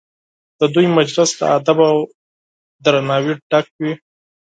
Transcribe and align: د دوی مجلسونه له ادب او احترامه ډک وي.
د 0.59 0.61
دوی 0.73 0.87
مجلسونه 0.97 1.37
له 1.39 1.47
ادب 1.57 1.77
او 1.91 1.97
احترامه 2.07 3.17
ډک 3.49 3.67
وي. 3.79 3.93